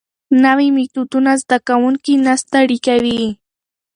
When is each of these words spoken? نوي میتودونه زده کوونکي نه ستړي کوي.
نوي 0.43 0.67
میتودونه 0.75 1.31
زده 1.41 1.57
کوونکي 1.67 2.13
نه 2.25 2.33
ستړي 2.43 2.79
کوي. 2.87 3.23